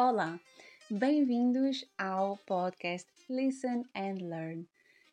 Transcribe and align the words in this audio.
Olá, 0.00 0.38
bem-vindos 0.88 1.84
ao 1.98 2.36
podcast 2.46 3.08
Listen 3.28 3.82
and 3.96 4.18
Learn, 4.30 4.64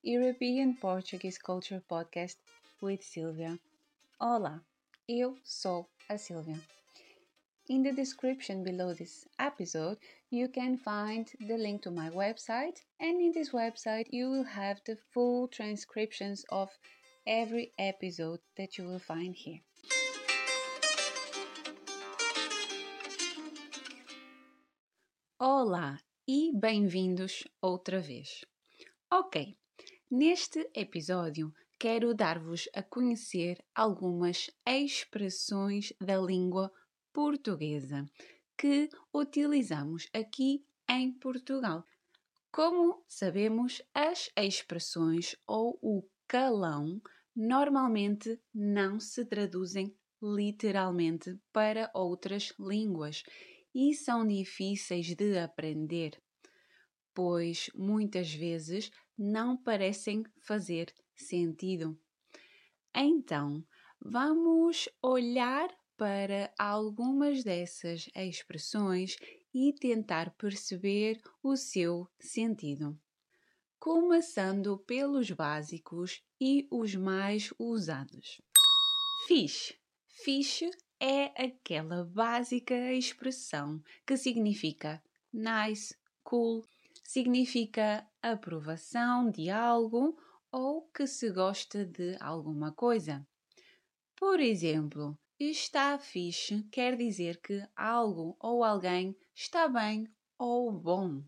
European 0.03 0.75
Portuguese 0.75 1.39
Culture 1.39 1.81
Podcast 1.89 2.37
with 2.83 3.01
Silvia. 3.01 3.59
Olá, 4.19 4.63
eu 5.09 5.35
sou 5.43 5.89
a 6.07 6.19
Silvia. 6.19 6.61
In 7.67 7.81
the 7.81 7.93
description 7.93 8.63
below 8.63 8.93
this 8.93 9.27
episode, 9.39 9.97
you 10.31 10.49
can 10.49 10.77
find 10.77 11.25
the 11.39 11.57
link 11.57 11.81
to 11.81 11.89
my 11.89 12.11
website, 12.11 12.83
and 12.99 13.19
in 13.19 13.31
this 13.31 13.53
website, 13.53 14.05
you 14.11 14.29
will 14.29 14.45
have 14.45 14.79
the 14.85 14.99
full 15.11 15.47
transcriptions 15.47 16.45
of 16.51 16.69
every 17.25 17.73
episode 17.79 18.39
that 18.55 18.77
you 18.77 18.85
will 18.85 18.99
find 18.99 19.33
here. 19.33 19.61
Olá 25.37 25.99
e 26.25 26.57
bem-vindos 26.57 27.43
outra 27.61 27.99
vez. 27.99 28.45
Ok, 29.11 29.57
neste 30.09 30.71
episódio 30.73 31.53
quero 31.77 32.15
dar-vos 32.15 32.69
a 32.73 32.81
conhecer 32.81 33.61
algumas 33.75 34.49
expressões 34.65 35.91
da 35.99 36.15
língua 36.15 36.71
portuguesa 37.11 38.05
que 38.57 38.87
utilizamos 39.13 40.07
aqui 40.13 40.65
em 40.89 41.11
Portugal. 41.11 41.83
Como 42.49 43.03
sabemos, 43.05 43.81
as 43.93 44.29
expressões 44.37 45.35
ou 45.45 45.77
o 45.81 46.07
calão 46.29 47.01
normalmente 47.35 48.39
não 48.53 49.01
se 49.01 49.25
traduzem 49.25 49.93
literalmente 50.23 51.37
para 51.51 51.91
outras 51.93 52.53
línguas 52.57 53.21
e 53.75 53.93
são 53.93 54.25
difíceis 54.25 55.13
de 55.13 55.37
aprender, 55.37 56.17
pois 57.13 57.69
muitas 57.75 58.33
vezes 58.33 58.89
não 59.17 59.57
parecem 59.57 60.23
fazer 60.39 60.93
sentido. 61.13 61.99
Então, 62.95 63.61
vamos 63.99 64.87
olhar 65.01 65.69
para 65.97 66.53
algumas 66.57 67.43
dessas 67.43 68.09
expressões 68.15 69.17
e 69.53 69.73
tentar 69.73 70.33
perceber 70.35 71.21
o 71.43 71.57
seu 71.57 72.07
sentido. 72.17 72.97
Começando 73.77 74.77
pelos 74.79 75.31
básicos 75.31 76.23
e 76.39 76.65
os 76.71 76.95
mais 76.95 77.53
usados. 77.59 78.41
Fixe. 79.27 79.75
Fixe 80.23 80.71
é 80.99 81.25
aquela 81.45 82.03
básica 82.05 82.93
expressão 82.93 83.81
que 84.05 84.17
significa 84.17 85.01
nice, 85.31 85.95
cool, 86.23 86.65
significa 87.03 88.07
aprovação 88.21 89.29
de 89.29 89.49
algo 89.49 90.17
ou 90.51 90.83
que 90.93 91.05
se 91.05 91.29
gosta 91.29 91.85
de 91.85 92.17
alguma 92.19 92.71
coisa. 92.71 93.27
Por 94.15 94.39
exemplo, 94.39 95.17
está 95.39 95.99
fixe 95.99 96.63
quer 96.71 96.95
dizer 96.95 97.41
que 97.41 97.61
algo 97.75 98.37
ou 98.39 98.63
alguém 98.63 99.15
está 99.33 99.67
bem 99.67 100.07
ou 100.37 100.71
bom. 100.71 101.21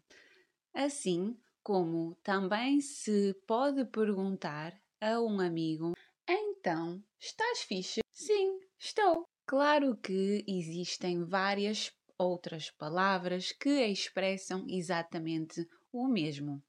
Assim 0.73 1.37
como 1.61 2.15
também 2.23 2.79
se 2.79 3.33
pode 3.45 3.83
perguntar 3.85 4.79
a 5.01 5.19
um 5.19 5.41
amigo: 5.41 5.93
Então, 6.27 7.03
estás 7.19 7.61
fixe? 7.63 7.99
Sim, 8.13 8.59
estou. 8.79 9.27
Claro 9.49 9.95
que 9.95 10.43
existem 10.45 11.23
várias 11.23 11.93
outras 12.17 12.69
palavras 12.69 13.53
que 13.53 13.69
expressam 13.69 14.65
exatamente 14.67 15.65
o 15.89 16.05
mesmo, 16.05 16.61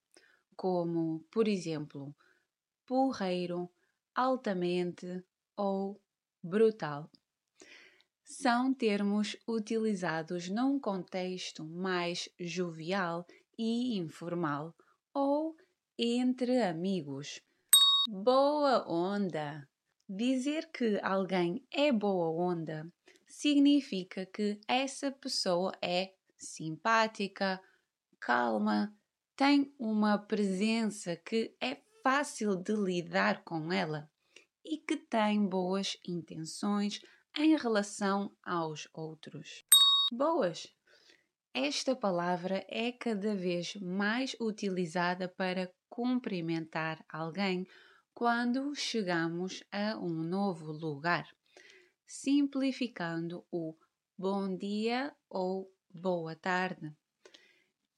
como, 0.55 1.27
por 1.29 1.49
exemplo, 1.49 2.15
porreiro, 2.87 3.69
altamente 4.15 5.25
ou 5.56 6.00
brutal. 6.41 7.11
São 8.22 8.72
termos 8.72 9.37
utilizados 9.44 10.49
num 10.49 10.78
contexto 10.78 11.65
mais 11.65 12.28
jovial 12.38 13.27
e 13.59 13.99
informal 13.99 14.72
ou 15.12 15.56
entre 15.99 16.62
amigos. 16.62 17.41
Boa 18.09 18.88
onda! 18.88 19.69
Dizer 20.10 20.70
que 20.72 20.98
alguém 21.02 21.62
é 21.70 21.92
boa 21.92 22.30
onda 22.30 22.91
significa 23.26 24.24
que 24.24 24.58
essa 24.66 25.12
pessoa 25.12 25.70
é 25.82 26.14
simpática, 26.38 27.60
calma, 28.19 28.96
tem 29.36 29.70
uma 29.78 30.16
presença 30.16 31.14
que 31.14 31.54
é 31.60 31.76
fácil 32.02 32.56
de 32.56 32.72
lidar 32.72 33.44
com 33.44 33.70
ela 33.70 34.10
e 34.64 34.78
que 34.78 34.96
tem 34.96 35.46
boas 35.46 35.98
intenções 36.06 37.00
em 37.36 37.54
relação 37.54 38.34
aos 38.42 38.88
outros. 38.94 39.62
Boas! 40.10 40.66
Esta 41.52 41.94
palavra 41.94 42.64
é 42.66 42.92
cada 42.92 43.34
vez 43.34 43.75
mais 43.76 44.34
utilizada 44.40 45.28
para 45.28 45.70
cumprimentar 45.90 47.04
alguém 47.10 47.66
quando 48.19 48.75
chegamos 48.75 49.62
a 49.71 49.97
um 49.97 50.25
novo 50.25 50.73
lugar, 50.73 51.25
simplificando 52.05 53.47
o 53.49 53.77
bom 54.19 54.56
dia 54.56 55.15
ou 55.31 55.73
boa 55.89 56.34
tarde. 56.34 56.93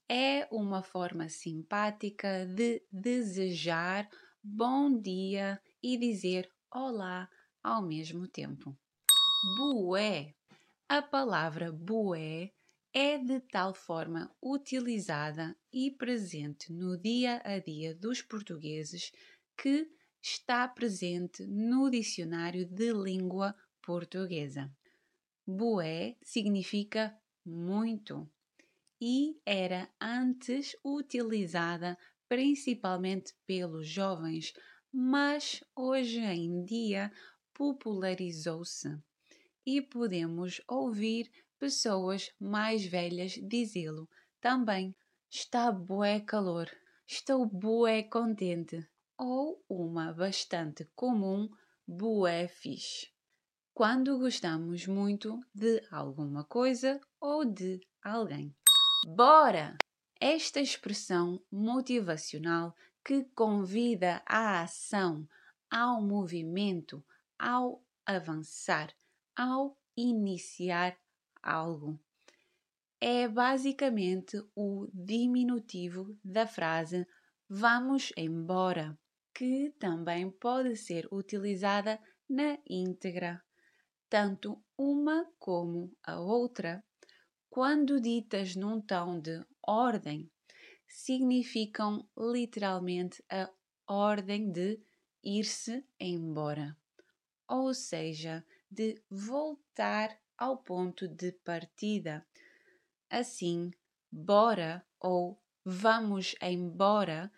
É 0.06 0.46
uma 0.52 0.82
forma 0.82 1.26
simpática 1.30 2.44
de 2.44 2.82
desejar 2.92 4.10
bom 4.44 4.94
dia 5.00 5.58
e 5.82 5.96
dizer 5.96 6.52
olá 6.70 7.26
ao 7.62 7.80
mesmo 7.80 8.28
tempo. 8.28 8.76
Bué. 9.56 10.34
A 10.86 11.00
palavra 11.00 11.72
bué 11.72 12.52
é 12.92 13.16
de 13.16 13.40
tal 13.40 13.72
forma 13.72 14.30
utilizada 14.42 15.56
e 15.72 15.90
presente 15.90 16.70
no 16.70 16.98
dia 16.98 17.40
a 17.42 17.58
dia 17.58 17.94
dos 17.94 18.20
portugueses 18.20 19.12
que 19.56 19.90
está 20.22 20.66
presente 20.68 21.46
no 21.46 21.90
dicionário 21.90 22.66
de 22.66 22.92
língua 22.92 23.54
portuguesa. 23.82 24.70
Bué 25.46 26.16
significa 26.22 27.18
muito 27.44 28.30
e 29.00 29.40
era 29.46 29.88
antes 30.00 30.76
utilizada 30.84 31.96
principalmente 32.28 33.34
pelos 33.46 33.88
jovens, 33.88 34.52
mas 34.92 35.64
hoje 35.74 36.20
em 36.20 36.62
dia 36.64 37.10
popularizou-se 37.54 38.96
e 39.66 39.80
podemos 39.80 40.60
ouvir 40.68 41.30
pessoas 41.58 42.30
mais 42.38 42.84
velhas 42.84 43.32
dizê-lo 43.32 44.08
também. 44.40 44.94
Está 45.28 45.70
bué 45.70 46.20
calor, 46.20 46.68
estou 47.06 47.46
bué 47.46 48.02
contente, 48.02 48.86
ou 49.20 49.62
uma 49.68 50.14
bastante 50.14 50.86
comum 50.96 51.46
bué 51.86 52.48
fixe. 52.48 53.12
Quando 53.74 54.18
gostamos 54.18 54.86
muito 54.86 55.38
de 55.54 55.86
alguma 55.90 56.42
coisa 56.44 56.98
ou 57.20 57.44
de 57.44 57.86
alguém. 58.02 58.56
Bora! 59.06 59.76
Esta 60.18 60.58
expressão 60.58 61.42
motivacional 61.52 62.74
que 63.04 63.24
convida 63.34 64.22
à 64.24 64.62
ação, 64.62 65.28
ao 65.70 66.00
movimento, 66.02 67.04
ao 67.38 67.82
avançar, 68.06 68.90
ao 69.36 69.78
iniciar 69.96 70.96
algo. 71.42 72.00
É 72.98 73.28
basicamente 73.28 74.42
o 74.54 74.88
diminutivo 74.92 76.18
da 76.24 76.46
frase 76.46 77.06
vamos 77.48 78.12
embora 78.16 78.98
que 79.34 79.74
também 79.78 80.30
pode 80.30 80.76
ser 80.76 81.08
utilizada 81.12 82.00
na 82.28 82.58
íntegra, 82.68 83.42
tanto 84.08 84.62
uma 84.76 85.26
como 85.38 85.92
a 86.02 86.20
outra, 86.20 86.84
quando 87.48 88.00
ditas 88.00 88.54
num 88.54 88.80
tom 88.80 89.20
de 89.20 89.44
ordem, 89.66 90.30
significam 90.86 92.08
literalmente 92.16 93.22
a 93.30 93.50
ordem 93.86 94.50
de 94.50 94.80
ir-se 95.22 95.84
embora, 95.98 96.76
ou 97.48 97.74
seja, 97.74 98.44
de 98.70 99.02
voltar 99.10 100.16
ao 100.38 100.58
ponto 100.58 101.08
de 101.08 101.32
partida. 101.32 102.26
Assim, 103.10 103.70
bora 104.10 104.86
ou 105.00 105.42
vamos 105.64 106.34
embora 106.40 107.30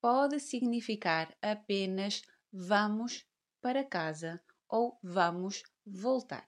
pode 0.00 0.40
significar 0.40 1.34
apenas 1.42 2.22
vamos 2.52 3.26
para 3.60 3.84
casa 3.84 4.40
ou 4.68 4.98
vamos 5.02 5.62
voltar. 5.86 6.46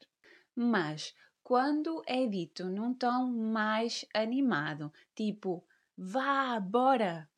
Mas 0.55 1.15
quando 1.43 2.03
é 2.07 2.27
dito 2.27 2.69
num 2.69 2.95
tom 2.95 3.27
mais 3.27 4.05
animado, 4.15 4.93
tipo 5.15 5.65
vá, 5.97 6.59
bora, 6.61 7.29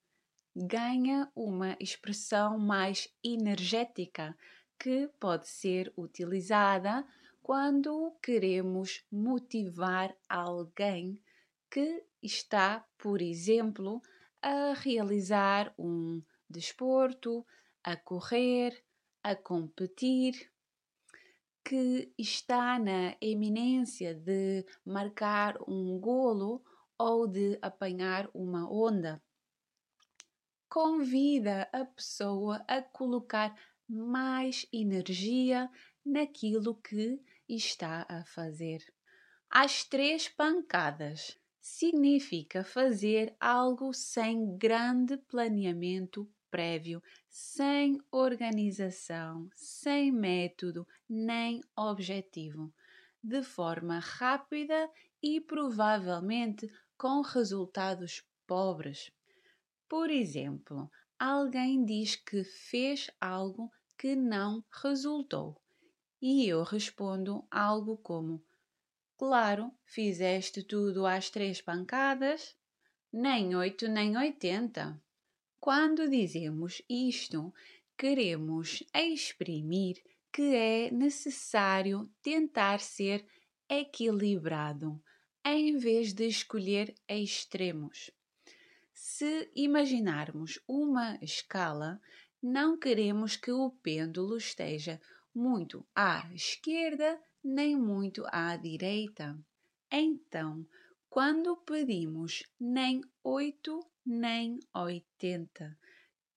ganha 0.54 1.30
uma 1.34 1.76
expressão 1.80 2.58
mais 2.58 3.08
energética 3.24 4.36
que 4.78 5.08
pode 5.18 5.48
ser 5.48 5.92
utilizada 5.96 7.06
quando 7.42 8.16
queremos 8.22 9.04
motivar 9.10 10.14
alguém 10.28 11.20
que 11.70 12.04
está, 12.22 12.86
por 12.98 13.22
exemplo, 13.22 14.02
a 14.42 14.72
realizar 14.74 15.72
um 15.78 16.22
desporto, 16.50 17.46
a 17.82 17.96
correr, 17.96 18.84
a 19.22 19.36
competir, 19.36 20.50
que 21.64 22.12
está 22.18 22.78
na 22.78 23.16
eminência 23.20 24.14
de 24.14 24.66
marcar 24.84 25.56
um 25.68 25.98
golo 25.98 26.62
ou 26.98 27.26
de 27.26 27.58
apanhar 27.62 28.28
uma 28.34 28.70
onda. 28.70 29.22
Convida 30.68 31.68
a 31.72 31.84
pessoa 31.84 32.64
a 32.66 32.82
colocar 32.82 33.54
mais 33.88 34.66
energia 34.72 35.70
naquilo 36.04 36.74
que 36.74 37.22
está 37.48 38.06
a 38.08 38.24
fazer. 38.24 38.82
As 39.50 39.84
três 39.84 40.28
pancadas 40.28 41.38
significa 41.62 42.64
fazer 42.64 43.36
algo 43.38 43.94
sem 43.94 44.58
grande 44.58 45.16
planeamento 45.16 46.28
prévio, 46.50 47.00
sem 47.30 47.98
organização, 48.10 49.48
sem 49.54 50.10
método 50.10 50.86
nem 51.08 51.62
objetivo, 51.76 52.74
de 53.22 53.42
forma 53.44 54.00
rápida 54.00 54.90
e 55.22 55.40
provavelmente 55.40 56.68
com 56.98 57.22
resultados 57.22 58.26
pobres. 58.44 59.12
Por 59.88 60.10
exemplo, 60.10 60.90
alguém 61.16 61.84
diz 61.84 62.16
que 62.16 62.42
fez 62.42 63.08
algo 63.20 63.70
que 63.96 64.16
não 64.16 64.64
resultou 64.82 65.56
e 66.20 66.46
eu 66.46 66.64
respondo 66.64 67.46
algo 67.50 67.96
como: 67.98 68.42
Claro, 69.16 69.70
fizeste 69.84 70.62
tudo 70.62 71.06
às 71.06 71.30
três 71.30 71.60
pancadas, 71.60 72.56
nem 73.12 73.54
oito 73.54 73.88
nem 73.88 74.16
oitenta. 74.16 75.00
Quando 75.60 76.08
dizemos 76.08 76.82
isto, 76.88 77.52
queremos 77.96 78.82
exprimir 78.94 80.02
que 80.32 80.54
é 80.56 80.90
necessário 80.90 82.10
tentar 82.22 82.80
ser 82.80 83.24
equilibrado 83.68 85.00
em 85.44 85.76
vez 85.76 86.12
de 86.12 86.26
escolher 86.26 86.94
extremos. 87.08 88.10
Se 88.92 89.50
imaginarmos 89.54 90.60
uma 90.66 91.18
escala, 91.20 92.00
não 92.42 92.78
queremos 92.78 93.36
que 93.36 93.52
o 93.52 93.70
pêndulo 93.70 94.36
esteja 94.36 95.00
muito 95.34 95.86
à 95.94 96.28
esquerda 96.34 97.20
nem 97.44 97.76
muito 97.76 98.24
à 98.28 98.56
direita. 98.56 99.38
Então, 99.90 100.66
quando 101.08 101.56
pedimos 101.56 102.42
nem 102.58 103.00
8 103.22 103.80
nem 104.06 104.58
80, 104.74 105.78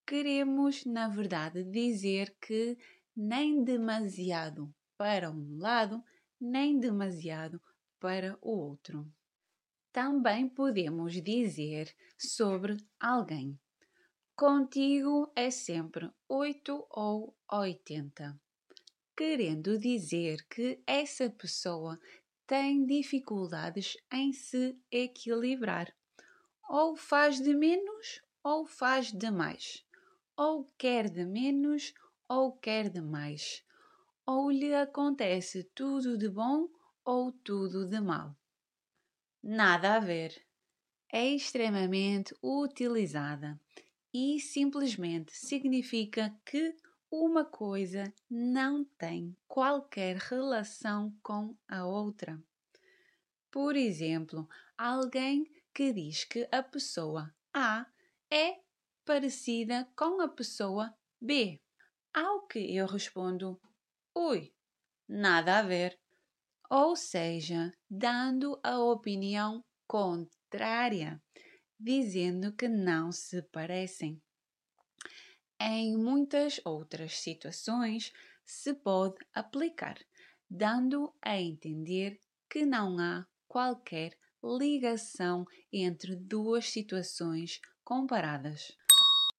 queremos, 0.06 0.84
na 0.84 1.08
verdade, 1.08 1.64
dizer 1.64 2.36
que 2.40 2.76
nem 3.16 3.64
demasiado 3.64 4.74
para 4.96 5.30
um 5.30 5.58
lado, 5.58 6.02
nem 6.40 6.78
demasiado 6.78 7.60
para 7.98 8.38
o 8.42 8.50
outro. 8.50 9.10
Também 9.92 10.48
podemos 10.48 11.14
dizer 11.22 11.94
sobre 12.18 12.76
alguém: 13.00 13.58
contigo 14.34 15.32
é 15.34 15.50
sempre 15.50 16.10
8 16.28 16.86
ou 16.90 17.34
80 17.50 18.38
querendo 19.16 19.78
dizer 19.78 20.46
que 20.46 20.82
essa 20.86 21.30
pessoa 21.30 21.98
tem 22.46 22.84
dificuldades 22.84 23.96
em 24.12 24.32
se 24.32 24.78
equilibrar. 24.90 25.92
Ou 26.68 26.96
faz 26.96 27.40
de 27.40 27.54
menos 27.54 28.20
ou 28.44 28.66
faz 28.66 29.10
de 29.10 29.30
mais. 29.30 29.84
Ou 30.36 30.70
quer 30.76 31.08
de 31.08 31.24
menos 31.24 31.94
ou 32.28 32.52
quer 32.52 32.90
de 32.90 33.00
mais. 33.00 33.64
Ou 34.26 34.50
lhe 34.50 34.74
acontece 34.74 35.64
tudo 35.74 36.18
de 36.18 36.28
bom 36.28 36.68
ou 37.04 37.32
tudo 37.32 37.88
de 37.88 38.00
mal. 38.00 38.36
Nada 39.42 39.94
a 39.94 40.00
ver. 40.00 40.44
É 41.10 41.24
extremamente 41.24 42.34
utilizada 42.42 43.58
e 44.12 44.40
simplesmente 44.40 45.32
significa 45.34 46.36
que 46.44 46.74
uma 47.10 47.44
coisa 47.44 48.12
não 48.28 48.84
tem 48.98 49.36
qualquer 49.46 50.16
relação 50.16 51.16
com 51.22 51.56
a 51.68 51.86
outra. 51.86 52.42
Por 53.50 53.76
exemplo, 53.76 54.48
alguém 54.76 55.50
que 55.72 55.92
diz 55.92 56.24
que 56.24 56.48
a 56.50 56.62
pessoa 56.62 57.34
A 57.54 57.86
é 58.30 58.60
parecida 59.04 59.88
com 59.96 60.20
a 60.20 60.28
pessoa 60.28 60.94
B. 61.20 61.60
Ao 62.12 62.46
que 62.46 62.74
eu 62.74 62.86
respondo: 62.86 63.60
Ui, 64.14 64.52
nada 65.08 65.58
a 65.58 65.62
ver. 65.62 65.98
Ou 66.68 66.96
seja, 66.96 67.72
dando 67.88 68.58
a 68.62 68.78
opinião 68.80 69.64
contrária, 69.86 71.22
dizendo 71.78 72.52
que 72.54 72.68
não 72.68 73.12
se 73.12 73.40
parecem. 73.42 74.20
Em 75.60 75.96
muitas 75.96 76.60
outras 76.64 77.18
situações 77.18 78.12
se 78.44 78.74
pode 78.74 79.16
aplicar, 79.34 79.98
dando 80.48 81.14
a 81.22 81.40
entender 81.40 82.20
que 82.48 82.66
não 82.66 82.98
há 82.98 83.26
qualquer 83.48 84.16
ligação 84.44 85.44
entre 85.72 86.14
duas 86.14 86.70
situações 86.70 87.60
comparadas. 87.82 88.76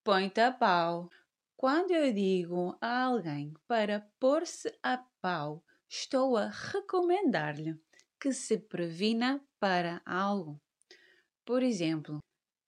Põe-te 0.03 0.41
a 0.41 0.51
pau. 0.51 1.09
Quando 1.55 1.91
eu 1.91 2.13
digo 2.13 2.77
a 2.81 3.03
alguém 3.03 3.53
para 3.67 4.07
pôr-se 4.19 4.71
a 4.83 4.97
pau, 5.21 5.63
estou 5.89 6.37
a 6.37 6.47
recomendar-lhe 6.47 7.79
que 8.19 8.31
se 8.31 8.57
previna 8.57 9.41
para 9.59 10.01
algo. 10.05 10.61
Por 11.45 11.63
exemplo, 11.63 12.19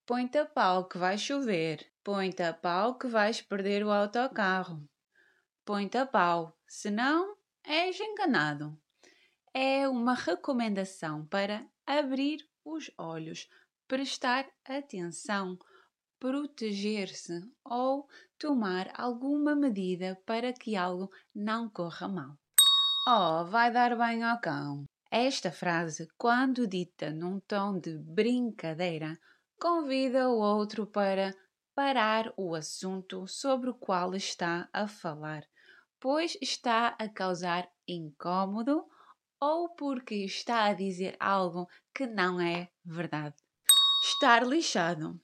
põe-te 0.05 0.37
a 0.37 0.45
pau 0.45 0.87
que 0.87 0.97
vai 0.97 1.17
chover. 1.17 1.85
Põe-te 2.11 2.41
a 2.41 2.51
pau 2.51 2.97
que 2.97 3.07
vais 3.07 3.39
perder 3.39 3.85
o 3.85 3.91
autocarro. 3.91 4.83
Põe-te 5.63 5.95
a 5.99 6.07
pau, 6.07 6.57
senão 6.67 7.37
és 7.63 7.99
enganado. 7.99 8.75
É 9.53 9.87
uma 9.87 10.15
recomendação 10.15 11.27
para 11.27 11.63
abrir 11.85 12.39
os 12.65 12.89
olhos, 12.97 13.47
prestar 13.87 14.47
atenção, 14.65 15.55
proteger-se 16.19 17.43
ou 17.63 18.07
tomar 18.39 18.91
alguma 18.95 19.55
medida 19.55 20.19
para 20.25 20.51
que 20.51 20.75
algo 20.75 21.11
não 21.35 21.69
corra 21.69 22.07
mal. 22.07 22.35
Oh, 23.07 23.45
vai 23.45 23.71
dar 23.71 23.95
bem 23.95 24.23
ao 24.23 24.41
cão. 24.41 24.85
Esta 25.11 25.51
frase, 25.51 26.07
quando 26.17 26.65
dita 26.65 27.11
num 27.11 27.39
tom 27.41 27.77
de 27.77 27.99
brincadeira, 27.99 29.15
convida 29.61 30.27
o 30.27 30.39
outro 30.39 30.87
para 30.87 31.35
parar 31.79 32.33
o 32.35 32.55
assunto 32.55 33.25
sobre 33.25 33.69
o 33.69 33.73
qual 33.73 34.13
está 34.13 34.67
a 34.73 34.85
falar, 34.85 35.45
pois 35.97 36.37
está 36.41 36.89
a 36.99 37.07
causar 37.07 37.69
incômodo 37.87 38.83
ou 39.39 39.69
porque 39.75 40.15
está 40.15 40.65
a 40.65 40.73
dizer 40.73 41.15
algo 41.21 41.69
que 41.95 42.05
não 42.05 42.37
é 42.41 42.67
verdade. 42.83 43.37
Estar 44.03 44.45
lixado. 44.45 45.17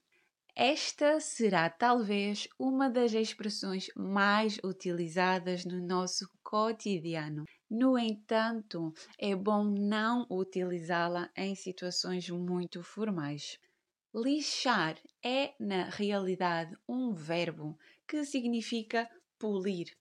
Esta 0.55 1.19
será 1.19 1.69
talvez 1.69 2.47
uma 2.57 2.89
das 2.89 3.11
expressões 3.11 3.87
mais 3.93 4.57
utilizadas 4.63 5.65
no 5.65 5.85
nosso 5.85 6.25
cotidiano. 6.41 7.43
No 7.69 7.99
entanto, 7.99 8.93
é 9.19 9.35
bom 9.35 9.65
não 9.65 10.25
utilizá-la 10.31 11.29
em 11.35 11.53
situações 11.53 12.29
muito 12.29 12.81
formais. 12.81 13.59
Lixar 14.17 14.97
é, 15.21 15.53
na 15.59 15.89
realidade, 15.89 16.73
um 16.87 17.13
verbo 17.13 17.77
que 18.07 18.23
significa 18.23 19.09
polir. 19.37 19.93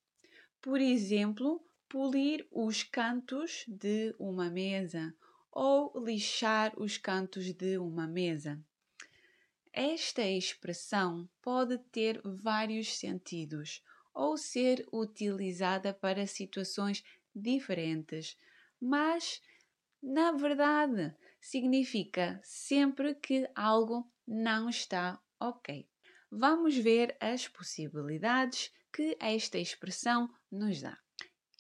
Por 0.62 0.80
exemplo, 0.80 1.60
polir 1.88 2.46
os 2.52 2.84
cantos 2.84 3.64
de 3.66 4.14
uma 4.16 4.48
mesa 4.48 5.12
ou 5.50 5.92
lixar 5.98 6.72
os 6.80 6.96
cantos 6.96 7.52
de 7.52 7.76
uma 7.76 8.06
mesa. 8.06 8.64
Esta 9.72 10.22
expressão 10.22 11.28
pode 11.42 11.76
ter 11.90 12.20
vários 12.24 12.96
sentidos 12.96 13.82
ou 14.14 14.38
ser 14.38 14.86
utilizada 14.92 15.92
para 15.92 16.24
situações 16.24 17.02
diferentes, 17.34 18.38
mas 18.80 19.42
na 20.00 20.30
verdade, 20.30 21.12
significa 21.44 22.40
sempre 22.42 23.14
que 23.14 23.46
algo 23.54 24.10
não 24.26 24.70
está 24.70 25.20
ok. 25.38 25.86
Vamos 26.30 26.74
ver 26.74 27.14
as 27.20 27.46
possibilidades 27.46 28.72
que 28.90 29.14
esta 29.20 29.58
expressão 29.58 30.32
nos 30.50 30.80
dá. 30.80 30.98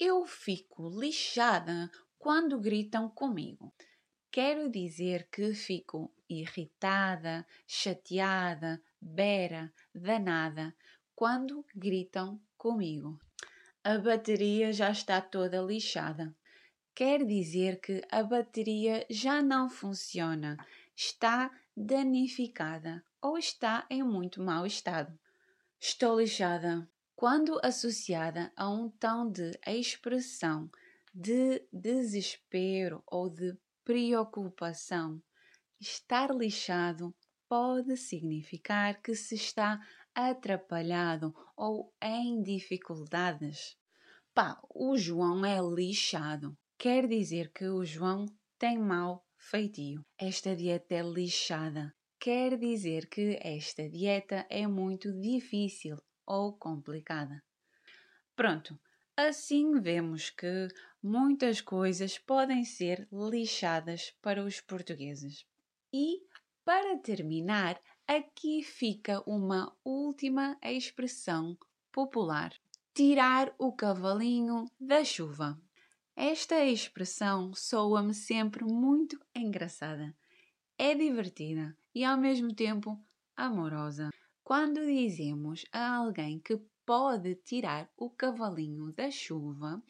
Eu 0.00 0.24
fico 0.24 0.88
lixada 0.88 1.90
quando 2.18 2.58
gritam 2.58 3.10
comigo. 3.10 3.74
Quero 4.32 4.70
dizer 4.70 5.28
que 5.30 5.52
fico 5.52 6.10
irritada, 6.30 7.46
chateada, 7.66 8.82
bera, 8.98 9.70
danada 9.94 10.74
quando 11.14 11.62
gritam 11.74 12.40
comigo. 12.56 13.20
A 13.84 13.98
bateria 13.98 14.72
já 14.72 14.90
está 14.90 15.20
toda 15.20 15.60
lixada. 15.60 16.34
Quer 16.94 17.24
dizer 17.24 17.80
que 17.80 18.02
a 18.08 18.22
bateria 18.22 19.04
já 19.10 19.42
não 19.42 19.68
funciona, 19.68 20.56
está 20.94 21.50
danificada 21.76 23.04
ou 23.20 23.36
está 23.36 23.84
em 23.90 24.02
muito 24.04 24.40
mau 24.40 24.64
estado. 24.64 25.18
Estou 25.80 26.20
lixada. 26.20 26.88
Quando 27.16 27.60
associada 27.64 28.52
a 28.56 28.70
um 28.70 28.88
tom 28.88 29.28
de 29.28 29.58
expressão 29.66 30.70
de 31.12 31.66
desespero 31.72 33.02
ou 33.06 33.28
de 33.28 33.56
preocupação, 33.84 35.20
estar 35.80 36.30
lixado 36.30 37.14
pode 37.48 37.96
significar 37.96 39.02
que 39.02 39.14
se 39.14 39.34
está 39.34 39.80
atrapalhado 40.14 41.34
ou 41.56 41.92
em 42.00 42.40
dificuldades. 42.40 43.76
Pá, 44.32 44.60
o 44.68 44.96
João 44.96 45.44
é 45.44 45.60
lixado. 45.60 46.56
Quer 46.84 47.08
dizer 47.08 47.50
que 47.50 47.64
o 47.64 47.82
João 47.82 48.26
tem 48.58 48.78
mau 48.78 49.24
feitio. 49.38 50.04
Esta 50.18 50.54
dieta 50.54 50.94
é 50.94 51.02
lixada. 51.02 51.94
Quer 52.20 52.58
dizer 52.58 53.08
que 53.08 53.38
esta 53.40 53.88
dieta 53.88 54.44
é 54.50 54.66
muito 54.66 55.10
difícil 55.18 55.96
ou 56.26 56.52
complicada. 56.52 57.42
Pronto, 58.36 58.78
assim 59.16 59.80
vemos 59.80 60.28
que 60.28 60.68
muitas 61.02 61.62
coisas 61.62 62.18
podem 62.18 62.66
ser 62.66 63.08
lixadas 63.10 64.14
para 64.20 64.44
os 64.44 64.60
portugueses. 64.60 65.46
E, 65.90 66.20
para 66.66 66.98
terminar, 66.98 67.80
aqui 68.06 68.62
fica 68.62 69.22
uma 69.26 69.74
última 69.82 70.58
expressão 70.62 71.56
popular: 71.90 72.52
tirar 72.92 73.54
o 73.58 73.72
cavalinho 73.72 74.66
da 74.78 75.02
chuva. 75.02 75.58
Esta 76.16 76.64
expressão 76.64 77.52
soa-me 77.54 78.14
sempre 78.14 78.64
muito 78.64 79.18
engraçada. 79.34 80.16
É 80.78 80.94
divertida 80.94 81.76
e 81.92 82.04
ao 82.04 82.16
mesmo 82.16 82.54
tempo 82.54 82.98
amorosa. 83.36 84.10
Quando 84.44 84.86
dizemos 84.86 85.64
a 85.72 85.96
alguém 85.96 86.38
que 86.38 86.56
pode 86.86 87.34
tirar 87.36 87.90
o 87.96 88.08
cavalinho 88.10 88.92
da 88.92 89.10
chuva, 89.10 89.82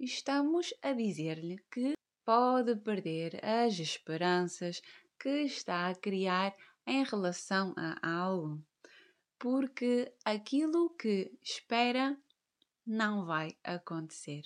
estamos 0.00 0.74
a 0.82 0.92
dizer-lhe 0.92 1.58
que 1.70 1.92
pode 2.24 2.74
perder 2.76 3.38
as 3.44 3.78
esperanças 3.78 4.82
que 5.18 5.42
está 5.42 5.88
a 5.88 5.94
criar 5.94 6.56
em 6.86 7.04
relação 7.04 7.72
a 7.76 8.20
algo, 8.20 8.60
porque 9.38 10.12
aquilo 10.24 10.90
que 10.90 11.30
espera 11.42 12.18
não 12.84 13.24
vai 13.24 13.56
acontecer. 13.62 14.42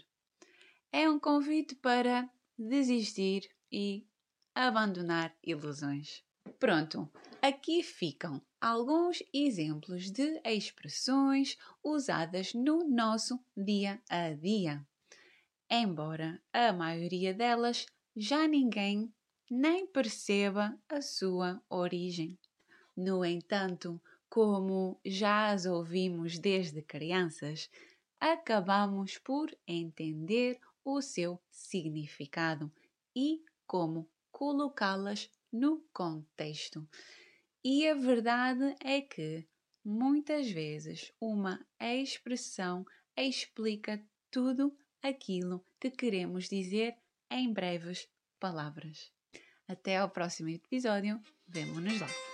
É 0.92 1.08
um 1.08 1.18
convite 1.18 1.74
para 1.74 2.30
desistir 2.58 3.48
e 3.70 4.06
abandonar 4.54 5.34
ilusões. 5.42 6.22
Pronto, 6.60 7.10
aqui 7.40 7.82
ficam 7.82 8.40
alguns 8.60 9.22
exemplos 9.32 10.10
de 10.10 10.40
expressões 10.44 11.56
usadas 11.82 12.52
no 12.52 12.84
nosso 12.88 13.42
dia 13.56 14.00
a 14.08 14.34
dia 14.34 14.86
embora 15.74 16.38
a 16.52 16.70
maioria 16.70 17.32
delas 17.32 17.86
já 18.14 18.46
ninguém 18.46 19.10
nem 19.50 19.86
perceba 19.86 20.78
a 20.86 21.00
sua 21.00 21.62
origem. 21.66 22.38
No 22.94 23.24
entanto, 23.24 23.98
como 24.28 25.00
já 25.02 25.50
as 25.50 25.64
ouvimos 25.64 26.38
desde 26.38 26.82
crianças, 26.82 27.70
acabamos 28.20 29.16
por 29.16 29.50
entender 29.66 30.60
o 30.84 31.00
seu 31.00 31.40
significado 31.50 32.72
e 33.14 33.42
como 33.66 34.08
colocá-las 34.30 35.30
no 35.52 35.80
contexto. 35.92 36.88
E 37.64 37.86
a 37.88 37.94
verdade 37.94 38.74
é 38.82 39.00
que 39.00 39.46
muitas 39.84 40.50
vezes 40.50 41.12
uma 41.20 41.64
expressão 41.80 42.84
explica 43.16 44.04
tudo 44.30 44.76
aquilo 45.02 45.64
que 45.78 45.90
queremos 45.90 46.48
dizer 46.48 46.96
em 47.30 47.52
breves 47.52 48.08
palavras. 48.40 49.12
Até 49.68 49.96
ao 49.96 50.10
próximo 50.10 50.48
episódio. 50.48 51.20
Vemo-nos 51.46 52.00
lá! 52.00 52.31